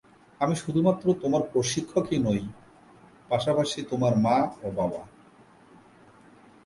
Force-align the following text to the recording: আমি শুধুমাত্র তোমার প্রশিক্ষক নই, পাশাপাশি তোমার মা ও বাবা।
আমি 0.41 0.55
শুধুমাত্র 0.55 1.05
তোমার 1.21 1.43
প্রশিক্ষক 1.51 2.05
নই, 2.19 2.41
পাশাপাশি 3.29 3.79
তোমার 3.89 4.13
মা 4.17 4.37
ও 4.63 4.67
বাবা। 4.71 5.01